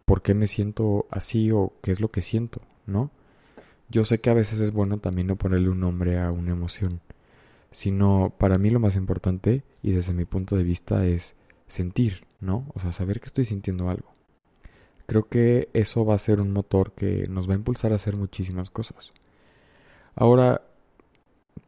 por 0.05 0.21
qué 0.21 0.33
me 0.33 0.47
siento 0.47 1.07
así 1.11 1.51
o 1.51 1.73
qué 1.81 1.91
es 1.91 1.99
lo 1.99 2.11
que 2.11 2.21
siento, 2.21 2.61
¿no? 2.85 3.11
Yo 3.89 4.05
sé 4.05 4.19
que 4.19 4.29
a 4.29 4.33
veces 4.33 4.59
es 4.59 4.71
bueno 4.71 4.97
también 4.97 5.27
no 5.27 5.35
ponerle 5.35 5.69
un 5.69 5.79
nombre 5.79 6.19
a 6.19 6.31
una 6.31 6.51
emoción, 6.51 7.01
sino 7.71 8.33
para 8.37 8.57
mí 8.57 8.69
lo 8.69 8.79
más 8.79 8.95
importante 8.95 9.63
y 9.81 9.91
desde 9.91 10.13
mi 10.13 10.25
punto 10.25 10.55
de 10.55 10.63
vista 10.63 11.05
es 11.05 11.35
sentir, 11.67 12.25
¿no? 12.39 12.65
O 12.73 12.79
sea, 12.79 12.91
saber 12.91 13.19
que 13.19 13.27
estoy 13.27 13.45
sintiendo 13.45 13.89
algo. 13.89 14.13
Creo 15.05 15.27
que 15.27 15.69
eso 15.73 16.05
va 16.05 16.15
a 16.15 16.19
ser 16.19 16.39
un 16.39 16.51
motor 16.53 16.93
que 16.93 17.27
nos 17.27 17.49
va 17.49 17.53
a 17.53 17.57
impulsar 17.57 17.91
a 17.91 17.95
hacer 17.95 18.15
muchísimas 18.15 18.69
cosas. 18.69 19.11
Ahora, 20.15 20.61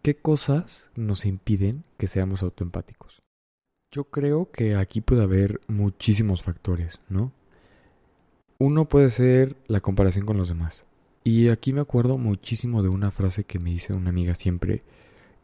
¿qué 0.01 0.15
cosas 0.15 0.88
nos 0.96 1.25
impiden 1.25 1.84
que 1.98 2.08
seamos 2.08 2.44
autoempáticos? 2.44 3.25
Yo 3.96 4.04
creo 4.04 4.52
que 4.52 4.75
aquí 4.75 5.00
puede 5.00 5.24
haber 5.24 5.62
muchísimos 5.68 6.44
factores, 6.44 7.00
¿no? 7.08 7.32
Uno 8.58 8.90
puede 8.90 9.10
ser 9.10 9.56
la 9.68 9.80
comparación 9.80 10.25
con 10.25 10.36
los 10.36 10.50
demás. 10.50 10.84
Y 11.24 11.48
aquí 11.48 11.72
me 11.72 11.80
acuerdo 11.80 12.18
muchísimo 12.18 12.84
de 12.84 12.90
una 12.90 13.10
frase 13.12 13.46
que 13.46 13.58
me 13.58 13.70
dice 13.70 13.94
una 13.94 14.10
amiga 14.10 14.36
siempre. 14.36 14.82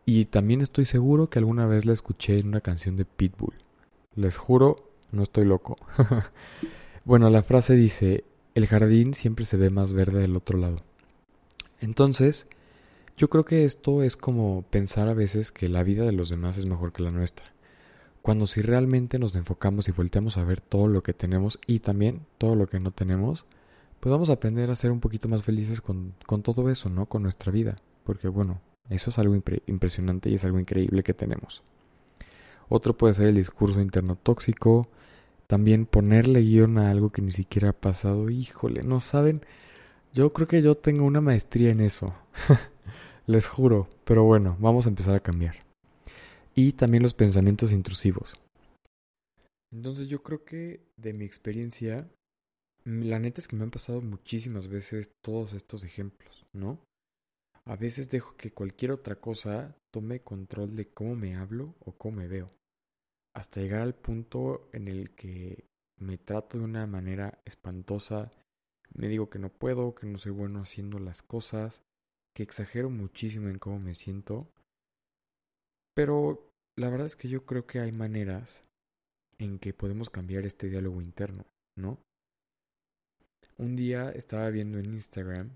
Y 0.05 0.25
también 0.25 0.59
estoy 0.59 0.83
seguro 0.83 1.29
que 1.29 1.39
alguna 1.39 1.65
vez 1.65 1.85
la 1.85 1.93
escuché 1.93 2.39
en 2.39 2.49
una 2.49 2.59
canción 2.59 2.97
de 2.97 3.05
Pitbull. 3.05 3.53
Les 4.15 4.35
juro, 4.35 4.75
no 5.13 5.23
estoy 5.23 5.45
loco. 5.45 5.77
bueno, 7.05 7.29
la 7.29 7.43
frase 7.43 7.73
dice, 7.75 8.25
el 8.53 8.67
jardín 8.67 9.13
siempre 9.13 9.45
se 9.45 9.55
ve 9.55 9.69
más 9.69 9.93
verde 9.93 10.19
del 10.19 10.35
otro 10.35 10.57
lado. 10.57 10.75
Entonces, 11.79 12.47
yo 13.15 13.29
creo 13.29 13.45
que 13.45 13.63
esto 13.63 14.03
es 14.03 14.17
como 14.17 14.63
pensar 14.63 15.07
a 15.07 15.13
veces 15.13 15.53
que 15.53 15.69
la 15.69 15.83
vida 15.83 16.03
de 16.03 16.11
los 16.11 16.27
demás 16.27 16.57
es 16.57 16.65
mejor 16.65 16.91
que 16.91 17.01
la 17.01 17.11
nuestra. 17.11 17.45
Cuando 18.21 18.45
si 18.45 18.61
realmente 18.61 19.17
nos 19.17 19.35
enfocamos 19.35 19.87
y 19.87 19.91
volteamos 19.91 20.37
a 20.37 20.43
ver 20.43 20.61
todo 20.61 20.87
lo 20.87 21.01
que 21.01 21.13
tenemos 21.13 21.59
y 21.65 21.79
también 21.79 22.21
todo 22.37 22.55
lo 22.55 22.67
que 22.67 22.79
no 22.79 22.91
tenemos, 22.91 23.45
pues 23.99 24.11
vamos 24.11 24.29
a 24.29 24.33
aprender 24.33 24.69
a 24.69 24.75
ser 24.75 24.91
un 24.91 24.99
poquito 24.99 25.27
más 25.27 25.43
felices 25.43 25.81
con, 25.81 26.13
con 26.27 26.43
todo 26.43 26.69
eso, 26.69 26.89
¿no? 26.89 27.07
Con 27.07 27.23
nuestra 27.23 27.51
vida. 27.51 27.75
Porque 28.03 28.27
bueno, 28.27 28.61
eso 28.89 29.09
es 29.09 29.17
algo 29.17 29.35
impresionante 29.65 30.29
y 30.29 30.35
es 30.35 30.43
algo 30.43 30.59
increíble 30.59 31.01
que 31.01 31.15
tenemos. 31.15 31.63
Otro 32.69 32.95
puede 32.95 33.15
ser 33.15 33.27
el 33.27 33.35
discurso 33.35 33.81
interno 33.81 34.15
tóxico. 34.15 34.87
También 35.47 35.85
ponerle 35.85 36.41
guion 36.41 36.77
a 36.77 36.91
algo 36.91 37.09
que 37.09 37.21
ni 37.23 37.31
siquiera 37.31 37.69
ha 37.69 37.73
pasado. 37.73 38.29
Híjole, 38.29 38.83
no 38.83 38.99
saben. 38.99 39.41
Yo 40.13 40.31
creo 40.31 40.47
que 40.47 40.61
yo 40.61 40.75
tengo 40.75 41.05
una 41.05 41.21
maestría 41.21 41.71
en 41.71 41.81
eso. 41.81 42.13
Les 43.25 43.47
juro. 43.47 43.87
Pero 44.03 44.23
bueno, 44.23 44.57
vamos 44.59 44.85
a 44.85 44.89
empezar 44.89 45.15
a 45.15 45.19
cambiar 45.21 45.70
y 46.55 46.73
también 46.73 47.03
los 47.03 47.13
pensamientos 47.13 47.71
intrusivos. 47.71 48.33
Entonces 49.71 50.09
yo 50.09 50.21
creo 50.21 50.43
que 50.43 50.81
de 50.97 51.13
mi 51.13 51.25
experiencia, 51.25 52.09
la 52.83 53.19
neta 53.19 53.39
es 53.39 53.47
que 53.47 53.55
me 53.55 53.63
han 53.63 53.71
pasado 53.71 54.01
muchísimas 54.01 54.67
veces 54.67 55.11
todos 55.23 55.53
estos 55.53 55.83
ejemplos, 55.83 56.45
¿no? 56.53 56.79
A 57.65 57.75
veces 57.75 58.09
dejo 58.09 58.35
que 58.35 58.51
cualquier 58.51 58.91
otra 58.91 59.15
cosa 59.15 59.75
tome 59.93 60.21
control 60.21 60.75
de 60.75 60.89
cómo 60.89 61.15
me 61.15 61.35
hablo 61.35 61.75
o 61.79 61.93
cómo 61.93 62.17
me 62.17 62.27
veo, 62.27 62.51
hasta 63.33 63.61
llegar 63.61 63.81
al 63.81 63.95
punto 63.95 64.67
en 64.73 64.87
el 64.87 65.11
que 65.11 65.65
me 65.99 66.17
trato 66.17 66.57
de 66.57 66.65
una 66.65 66.85
manera 66.87 67.39
espantosa, 67.45 68.31
me 68.93 69.07
digo 69.07 69.29
que 69.29 69.39
no 69.39 69.49
puedo, 69.49 69.95
que 69.95 70.07
no 70.07 70.17
soy 70.17 70.31
bueno 70.31 70.61
haciendo 70.61 70.99
las 70.99 71.21
cosas, 71.21 71.81
que 72.35 72.43
exagero 72.43 72.89
muchísimo 72.89 73.47
en 73.47 73.59
cómo 73.59 73.79
me 73.79 73.95
siento 73.95 74.51
pero 75.93 76.51
la 76.77 76.89
verdad 76.89 77.07
es 77.07 77.15
que 77.15 77.29
yo 77.29 77.45
creo 77.45 77.67
que 77.67 77.79
hay 77.79 77.91
maneras 77.91 78.63
en 79.37 79.59
que 79.59 79.73
podemos 79.73 80.09
cambiar 80.09 80.45
este 80.45 80.69
diálogo 80.69 81.01
interno, 81.01 81.45
¿no? 81.77 81.99
Un 83.57 83.75
día 83.75 84.09
estaba 84.11 84.49
viendo 84.49 84.79
en 84.79 84.85
Instagram, 84.85 85.51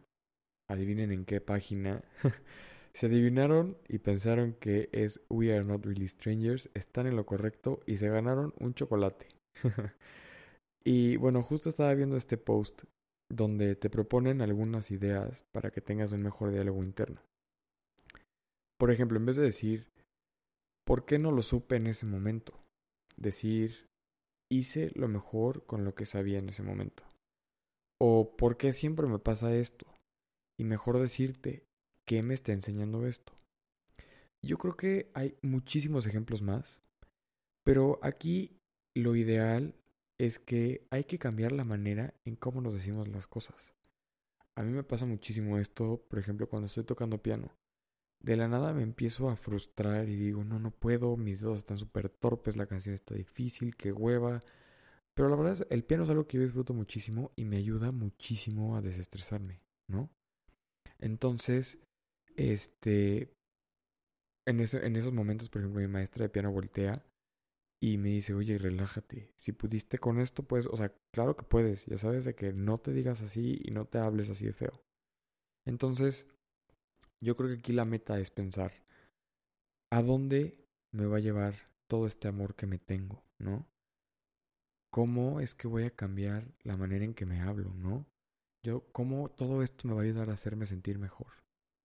adivinen 0.69 1.11
en 1.11 1.25
qué 1.25 1.41
página, 1.41 2.03
se 2.93 3.07
adivinaron 3.07 3.77
y 3.87 3.99
pensaron 3.99 4.53
que 4.53 4.89
es 4.91 5.21
We 5.29 5.53
Are 5.53 5.63
Not 5.63 5.85
Really 5.85 6.07
Strangers, 6.07 6.69
están 6.73 7.07
en 7.07 7.15
lo 7.15 7.25
correcto 7.25 7.79
y 7.85 7.97
se 7.97 8.09
ganaron 8.09 8.53
un 8.59 8.73
chocolate. 8.73 9.27
y 10.83 11.17
bueno, 11.17 11.43
justo 11.43 11.69
estaba 11.69 11.93
viendo 11.93 12.17
este 12.17 12.37
post 12.37 12.83
donde 13.31 13.75
te 13.75 13.89
proponen 13.89 14.41
algunas 14.41 14.91
ideas 14.91 15.43
para 15.51 15.71
que 15.71 15.81
tengas 15.81 16.11
un 16.11 16.21
mejor 16.21 16.51
diálogo 16.51 16.83
interno. 16.83 17.21
Por 18.77 18.91
ejemplo, 18.91 19.17
en 19.17 19.25
vez 19.25 19.35
de 19.35 19.43
decir 19.43 19.87
¿Por 20.85 21.05
qué 21.05 21.17
no 21.17 21.31
lo 21.31 21.41
supe 21.41 21.77
en 21.77 21.87
ese 21.87 22.05
momento? 22.05 22.53
Decir, 23.17 23.89
hice 24.51 24.91
lo 24.93 25.07
mejor 25.07 25.65
con 25.65 25.83
lo 25.83 25.95
que 25.95 26.05
sabía 26.05 26.37
en 26.37 26.49
ese 26.49 26.61
momento. 26.61 27.03
O 27.99 28.35
¿por 28.37 28.57
qué 28.57 28.71
siempre 28.71 29.07
me 29.07 29.17
pasa 29.17 29.55
esto? 29.55 29.87
Y 30.59 30.63
mejor 30.63 30.99
decirte, 30.99 31.65
¿qué 32.05 32.21
me 32.21 32.35
está 32.35 32.53
enseñando 32.53 33.07
esto? 33.07 33.33
Yo 34.43 34.59
creo 34.59 34.77
que 34.77 35.09
hay 35.15 35.35
muchísimos 35.41 36.05
ejemplos 36.05 36.43
más, 36.43 36.79
pero 37.63 37.97
aquí 38.03 38.59
lo 38.93 39.15
ideal 39.15 39.73
es 40.19 40.37
que 40.37 40.85
hay 40.91 41.05
que 41.05 41.17
cambiar 41.17 41.51
la 41.51 41.63
manera 41.63 42.13
en 42.25 42.35
cómo 42.35 42.61
nos 42.61 42.75
decimos 42.75 43.07
las 43.07 43.25
cosas. 43.25 43.73
A 44.53 44.61
mí 44.61 44.71
me 44.71 44.83
pasa 44.83 45.07
muchísimo 45.07 45.57
esto, 45.57 46.05
por 46.07 46.19
ejemplo, 46.19 46.47
cuando 46.47 46.67
estoy 46.67 46.83
tocando 46.83 47.23
piano 47.23 47.51
de 48.25 48.35
la 48.37 48.47
nada 48.47 48.73
me 48.73 48.81
empiezo 48.81 49.29
a 49.29 49.35
frustrar 49.35 50.09
y 50.09 50.15
digo, 50.15 50.43
no, 50.43 50.57
no 50.57 50.71
puedo, 50.71 51.15
mis 51.15 51.41
dedos 51.41 51.59
están 51.59 51.77
súper 51.77 52.09
torpes, 52.09 52.57
la 52.57 52.65
canción 52.65 52.95
está 52.95 53.13
difícil, 53.13 53.75
qué 53.75 53.91
hueva. 53.91 54.39
Pero 55.13 55.29
la 55.29 55.35
verdad 55.35 55.53
es, 55.53 55.67
el 55.69 55.83
piano 55.83 56.05
es 56.05 56.09
algo 56.09 56.25
que 56.25 56.37
yo 56.37 56.43
disfruto 56.43 56.73
muchísimo 56.73 57.31
y 57.35 57.45
me 57.45 57.57
ayuda 57.57 57.91
muchísimo 57.91 58.75
a 58.75 58.81
desestresarme, 58.81 59.61
¿no? 59.87 60.09
Entonces, 60.97 61.77
este, 62.35 63.31
en, 64.47 64.59
en 64.59 64.95
esos 64.95 65.13
momentos, 65.13 65.49
por 65.49 65.61
ejemplo, 65.61 65.81
mi 65.81 65.87
maestra 65.87 66.23
de 66.23 66.29
piano 66.29 66.51
voltea 66.51 67.05
y 67.79 67.99
me 67.99 68.09
dice, 68.09 68.33
oye, 68.33 68.57
relájate, 68.57 69.31
si 69.35 69.51
pudiste 69.51 69.99
con 69.99 70.19
esto, 70.19 70.41
pues, 70.41 70.65
o 70.65 70.75
sea, 70.75 70.91
claro 71.13 71.35
que 71.35 71.43
puedes, 71.43 71.85
ya 71.85 71.99
sabes 71.99 72.25
de 72.25 72.33
que 72.33 72.53
no 72.53 72.79
te 72.79 72.91
digas 72.91 73.21
así 73.21 73.61
y 73.63 73.69
no 73.69 73.85
te 73.85 73.99
hables 73.99 74.31
así 74.31 74.45
de 74.45 74.53
feo. 74.53 74.81
Entonces, 75.67 76.25
yo 77.21 77.35
creo 77.35 77.49
que 77.49 77.59
aquí 77.59 77.73
la 77.73 77.85
meta 77.85 78.19
es 78.19 78.31
pensar, 78.31 78.73
¿a 79.91 80.01
dónde 80.01 80.65
me 80.91 81.05
va 81.05 81.17
a 81.17 81.21
llevar 81.21 81.55
todo 81.87 82.07
este 82.07 82.27
amor 82.27 82.55
que 82.55 82.67
me 82.67 82.77
tengo, 82.77 83.23
no? 83.39 83.67
¿Cómo 84.91 85.39
es 85.39 85.55
que 85.55 85.67
voy 85.67 85.83
a 85.83 85.95
cambiar 85.95 86.53
la 86.63 86.77
manera 86.77 87.03
en 87.03 87.13
que 87.13 87.25
me 87.25 87.41
hablo, 87.41 87.73
no? 87.73 88.05
Yo, 88.63 88.83
¿cómo 88.91 89.29
todo 89.29 89.61
esto 89.61 89.87
me 89.87 89.93
va 89.93 90.01
a 90.01 90.03
ayudar 90.03 90.29
a 90.29 90.33
hacerme 90.33 90.65
sentir 90.65 90.97
mejor? 90.97 91.27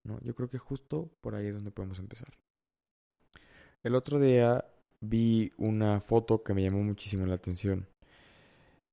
¿No? 0.04 0.18
Yo 0.20 0.34
creo 0.34 0.49
que 0.49 0.58
justo 0.58 1.10
por 1.20 1.34
ahí 1.34 1.49
es 1.49 1.54
donde 1.54 1.72
podemos 1.72 1.99
empezar. 1.99 2.32
El 3.82 3.94
otro 3.94 4.18
día 4.18 4.64
vi 5.00 5.52
una 5.58 6.00
foto 6.00 6.42
que 6.42 6.54
me 6.54 6.62
llamó 6.62 6.82
muchísimo 6.82 7.26
la 7.26 7.34
atención, 7.34 7.88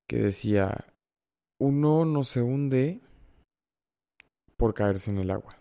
que 0.07 0.17
decía, 0.17 0.93
uno 1.59 2.05
no 2.05 2.23
se 2.23 2.41
hunde 2.41 3.01
por 4.57 4.73
caerse 4.73 5.11
en 5.11 5.19
el 5.19 5.31
agua 5.31 5.57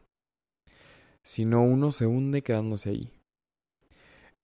sino 1.27 1.63
uno 1.63 1.91
se 1.91 2.07
hunde 2.07 2.43
quedándose 2.43 2.91
ahí. 2.91 3.13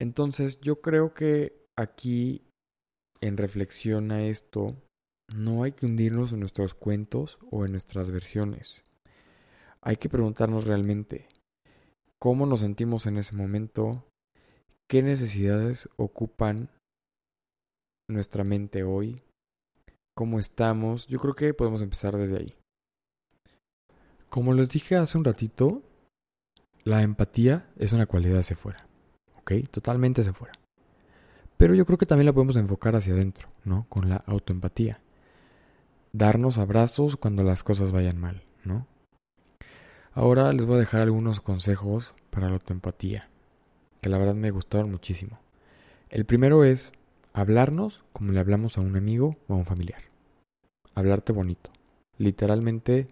Entonces 0.00 0.60
yo 0.60 0.80
creo 0.80 1.14
que 1.14 1.64
aquí, 1.78 2.42
en 3.20 3.36
reflexión 3.36 4.10
a 4.10 4.24
esto, 4.24 4.76
no 5.32 5.62
hay 5.62 5.72
que 5.72 5.86
hundirnos 5.86 6.32
en 6.32 6.40
nuestros 6.40 6.74
cuentos 6.74 7.38
o 7.50 7.64
en 7.64 7.72
nuestras 7.72 8.10
versiones. 8.10 8.82
Hay 9.80 9.96
que 9.96 10.08
preguntarnos 10.08 10.66
realmente 10.66 11.28
cómo 12.20 12.46
nos 12.46 12.60
sentimos 12.60 13.06
en 13.06 13.16
ese 13.16 13.36
momento, 13.36 14.04
qué 14.90 15.02
necesidades 15.02 15.88
ocupan 15.96 16.68
nuestra 18.10 18.44
mente 18.44 18.82
hoy, 18.82 19.22
cómo 20.16 20.40
estamos. 20.40 21.06
Yo 21.06 21.18
creo 21.18 21.34
que 21.34 21.54
podemos 21.54 21.80
empezar 21.80 22.16
desde 22.16 22.38
ahí. 22.38 22.54
Como 24.28 24.52
les 24.54 24.70
dije 24.70 24.96
hace 24.96 25.18
un 25.18 25.24
ratito, 25.24 25.82
la 26.84 27.02
empatía 27.02 27.66
es 27.76 27.92
una 27.92 28.06
cualidad 28.06 28.40
hacia 28.40 28.54
afuera, 28.54 28.86
¿ok? 29.38 29.52
Totalmente 29.70 30.20
hacia 30.20 30.32
afuera. 30.32 30.52
Pero 31.56 31.74
yo 31.74 31.86
creo 31.86 31.98
que 31.98 32.06
también 32.06 32.26
la 32.26 32.32
podemos 32.32 32.56
enfocar 32.56 32.96
hacia 32.96 33.14
adentro, 33.14 33.48
¿no? 33.64 33.86
Con 33.88 34.08
la 34.08 34.16
autoempatía. 34.26 35.00
Darnos 36.12 36.58
abrazos 36.58 37.16
cuando 37.16 37.42
las 37.44 37.62
cosas 37.62 37.92
vayan 37.92 38.18
mal, 38.18 38.42
¿no? 38.64 38.86
Ahora 40.12 40.52
les 40.52 40.66
voy 40.66 40.76
a 40.76 40.80
dejar 40.80 41.00
algunos 41.00 41.40
consejos 41.40 42.14
para 42.30 42.48
la 42.48 42.54
autoempatía, 42.54 43.28
que 44.00 44.10
la 44.10 44.18
verdad 44.18 44.34
me 44.34 44.50
gustaron 44.50 44.90
muchísimo. 44.90 45.38
El 46.10 46.26
primero 46.26 46.64
es 46.64 46.92
hablarnos 47.32 48.04
como 48.12 48.32
le 48.32 48.40
hablamos 48.40 48.76
a 48.76 48.80
un 48.80 48.96
amigo 48.96 49.36
o 49.48 49.54
a 49.54 49.56
un 49.56 49.64
familiar. 49.64 50.02
Hablarte 50.94 51.32
bonito. 51.32 51.70
Literalmente, 52.18 53.08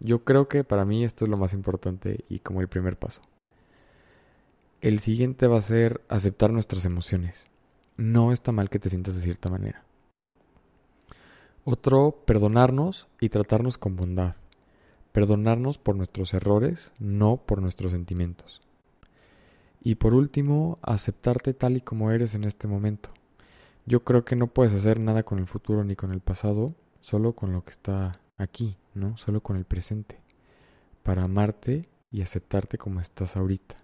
yo 0.00 0.24
creo 0.24 0.48
que 0.48 0.64
para 0.64 0.84
mí 0.84 1.04
esto 1.04 1.24
es 1.24 1.30
lo 1.30 1.36
más 1.36 1.52
importante 1.52 2.24
y 2.28 2.40
como 2.40 2.60
el 2.60 2.68
primer 2.68 2.98
paso. 2.98 3.22
El 4.80 5.00
siguiente 5.00 5.46
va 5.48 5.58
a 5.58 5.62
ser 5.62 6.02
aceptar 6.08 6.52
nuestras 6.52 6.84
emociones. 6.84 7.46
No 7.96 8.32
está 8.32 8.52
mal 8.52 8.70
que 8.70 8.78
te 8.78 8.90
sientas 8.90 9.16
de 9.16 9.22
cierta 9.22 9.48
manera. 9.48 9.84
Otro, 11.64 12.22
perdonarnos 12.24 13.08
y 13.20 13.28
tratarnos 13.28 13.76
con 13.76 13.96
bondad. 13.96 14.36
Perdonarnos 15.12 15.78
por 15.78 15.96
nuestros 15.96 16.32
errores, 16.32 16.92
no 16.98 17.38
por 17.38 17.60
nuestros 17.60 17.92
sentimientos. 17.92 18.62
Y 19.82 19.96
por 19.96 20.14
último, 20.14 20.78
aceptarte 20.82 21.54
tal 21.54 21.76
y 21.76 21.80
como 21.80 22.12
eres 22.12 22.34
en 22.34 22.44
este 22.44 22.68
momento. 22.68 23.10
Yo 23.84 24.04
creo 24.04 24.24
que 24.24 24.36
no 24.36 24.46
puedes 24.46 24.74
hacer 24.74 25.00
nada 25.00 25.24
con 25.24 25.38
el 25.38 25.46
futuro 25.46 25.82
ni 25.82 25.96
con 25.96 26.12
el 26.12 26.20
pasado, 26.20 26.74
solo 27.00 27.32
con 27.32 27.52
lo 27.52 27.64
que 27.64 27.72
está 27.72 28.12
aquí, 28.36 28.76
Solo 29.16 29.42
con 29.42 29.56
el 29.56 29.64
presente. 29.64 30.20
Para 31.02 31.24
amarte 31.24 31.88
y 32.10 32.22
aceptarte 32.22 32.78
como 32.78 33.00
estás 33.00 33.36
ahorita. 33.36 33.76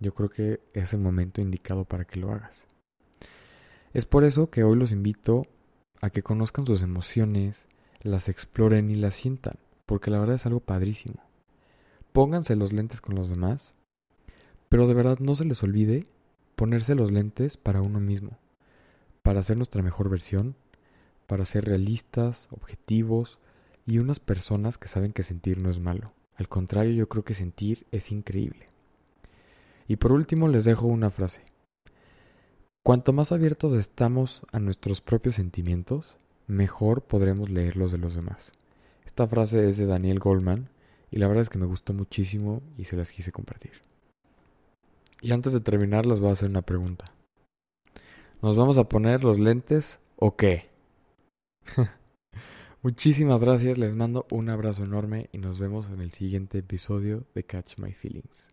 Yo 0.00 0.14
creo 0.14 0.28
que 0.28 0.60
es 0.74 0.92
el 0.92 1.00
momento 1.00 1.40
indicado 1.40 1.84
para 1.84 2.04
que 2.04 2.20
lo 2.20 2.32
hagas. 2.32 2.64
Es 3.92 4.06
por 4.06 4.24
eso 4.24 4.50
que 4.50 4.64
hoy 4.64 4.76
los 4.76 4.92
invito 4.92 5.46
a 6.00 6.10
que 6.10 6.22
conozcan 6.22 6.66
sus 6.66 6.82
emociones, 6.82 7.64
las 8.00 8.28
exploren 8.28 8.90
y 8.90 8.94
las 8.94 9.14
sientan 9.14 9.58
porque 9.88 10.10
la 10.10 10.20
verdad 10.20 10.36
es 10.36 10.44
algo 10.44 10.60
padrísimo. 10.60 11.16
Pónganse 12.12 12.56
los 12.56 12.74
lentes 12.74 13.00
con 13.00 13.14
los 13.14 13.30
demás, 13.30 13.72
pero 14.68 14.86
de 14.86 14.92
verdad 14.92 15.18
no 15.18 15.34
se 15.34 15.46
les 15.46 15.62
olvide 15.62 16.06
ponerse 16.56 16.94
los 16.94 17.10
lentes 17.10 17.56
para 17.56 17.80
uno 17.80 17.98
mismo, 17.98 18.36
para 19.22 19.42
ser 19.42 19.56
nuestra 19.56 19.82
mejor 19.82 20.10
versión, 20.10 20.56
para 21.26 21.46
ser 21.46 21.64
realistas, 21.64 22.48
objetivos 22.50 23.38
y 23.88 23.98
unas 23.98 24.20
personas 24.20 24.76
que 24.76 24.86
saben 24.86 25.14
que 25.14 25.22
sentir 25.22 25.62
no 25.62 25.70
es 25.70 25.80
malo. 25.80 26.12
Al 26.36 26.46
contrario, 26.46 26.92
yo 26.92 27.08
creo 27.08 27.24
que 27.24 27.32
sentir 27.32 27.86
es 27.90 28.12
increíble. 28.12 28.66
Y 29.88 29.96
por 29.96 30.12
último 30.12 30.46
les 30.46 30.66
dejo 30.66 30.86
una 30.86 31.10
frase. 31.10 31.40
Cuanto 32.84 33.14
más 33.14 33.32
abiertos 33.32 33.72
estamos 33.72 34.42
a 34.52 34.58
nuestros 34.58 35.00
propios 35.00 35.36
sentimientos, 35.36 36.18
mejor 36.46 37.00
podremos 37.00 37.48
leer 37.48 37.78
los 37.78 37.90
de 37.90 37.96
los 37.96 38.14
demás. 38.14 38.52
Esta 39.06 39.26
frase 39.26 39.66
es 39.66 39.78
de 39.78 39.86
Daniel 39.86 40.18
Goldman 40.18 40.68
y 41.10 41.16
la 41.16 41.26
verdad 41.26 41.42
es 41.42 41.48
que 41.48 41.58
me 41.58 41.64
gustó 41.64 41.94
muchísimo 41.94 42.60
y 42.76 42.84
se 42.84 42.96
las 42.96 43.10
quise 43.10 43.32
compartir. 43.32 43.72
Y 45.22 45.32
antes 45.32 45.54
de 45.54 45.60
terminar 45.60 46.04
les 46.04 46.20
voy 46.20 46.28
a 46.28 46.32
hacer 46.32 46.50
una 46.50 46.62
pregunta. 46.62 47.06
¿Nos 48.42 48.54
vamos 48.54 48.76
a 48.76 48.86
poner 48.86 49.24
los 49.24 49.38
lentes 49.38 49.98
o 50.16 50.36
qué? 50.36 50.68
Muchísimas 52.80 53.42
gracias, 53.42 53.76
les 53.76 53.96
mando 53.96 54.28
un 54.30 54.50
abrazo 54.50 54.84
enorme 54.84 55.28
y 55.32 55.38
nos 55.38 55.58
vemos 55.58 55.88
en 55.90 56.00
el 56.00 56.12
siguiente 56.12 56.58
episodio 56.58 57.26
de 57.34 57.44
Catch 57.44 57.76
My 57.78 57.92
Feelings. 57.92 58.48